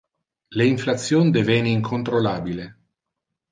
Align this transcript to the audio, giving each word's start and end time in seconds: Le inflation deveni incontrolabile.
Le 0.59 0.63
inflation 0.69 1.29
deveni 1.37 1.75
incontrolabile. 1.75 2.69